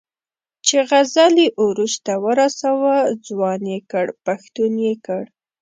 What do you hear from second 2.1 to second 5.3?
ورساوه، ځوان یې کړ، پښتون یې کړ.